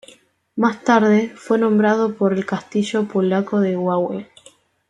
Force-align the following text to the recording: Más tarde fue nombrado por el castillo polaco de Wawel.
Más 0.55 0.83
tarde 0.83 1.31
fue 1.35 1.59
nombrado 1.59 2.15
por 2.15 2.33
el 2.33 2.43
castillo 2.43 3.07
polaco 3.07 3.59
de 3.59 3.77
Wawel. 3.77 4.27